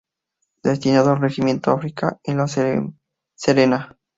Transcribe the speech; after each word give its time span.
Destinado 0.63 1.11
al 1.11 1.21
Regimiento 1.21 1.69
Arica 1.69 2.17
en 2.23 2.37
La 2.37 2.47
Serena. 2.47 3.95